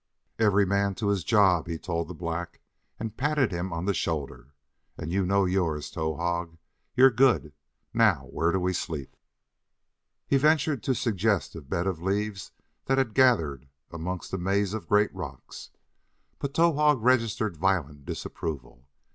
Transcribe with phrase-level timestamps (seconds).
[0.39, 2.59] "Every man to his job," he told the black,
[2.99, 4.55] and patted him on the shoulder,
[4.97, 6.57] "and you know yours, Towahg,
[6.95, 7.53] you're good!
[7.93, 9.15] Now, where do we sleep?"
[10.25, 12.51] He ventured to suggest a bed of leaves
[12.85, 15.69] that had gathered amongst a maze of great rocks,
[16.39, 18.87] but Towahg registered violent disapproval.